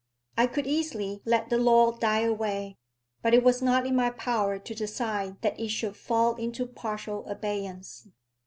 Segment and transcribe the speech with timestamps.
[0.35, 2.79] I could easily let the law die away,
[3.21, 7.23] but it was not in my power to decide that it should fall into partial
[7.27, 8.07] abeyance.